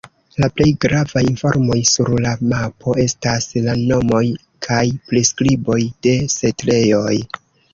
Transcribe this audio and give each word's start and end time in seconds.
La 0.43 0.47
plej 0.59 0.69
gravaj 0.85 1.21
informoj 1.31 1.77
sur 1.89 2.09
la 2.23 2.31
mapo 2.53 2.95
estas 3.05 3.47
la 3.67 3.77
nomoj 3.93 4.23
kaj 4.69 4.83
priskriboj 5.11 5.81
de 6.09 6.17
setlejoj. 6.39 7.17